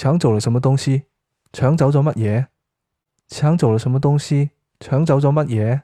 [0.00, 1.02] 抢走了什么东西？
[1.52, 2.46] 抢走咗乜嘢？
[3.28, 4.52] 抢走了什么东西？
[4.80, 5.82] 抢走咗乜嘢？